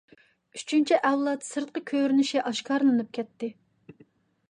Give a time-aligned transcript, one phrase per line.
[0.59, 3.55] ئۈچىنچى ئەۋلاد سىرتقى كۆرۈنۈشى ئاشكارىلىنىپ كەتتى.